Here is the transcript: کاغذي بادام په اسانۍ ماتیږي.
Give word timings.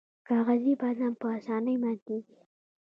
کاغذي 0.27 0.73
بادام 0.81 1.13
په 1.21 1.27
اسانۍ 1.37 1.75
ماتیږي. 1.83 2.37